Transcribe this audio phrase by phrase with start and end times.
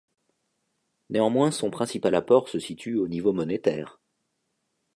[1.11, 3.99] Néanmoins son principal apport se situe au niveau monétaire.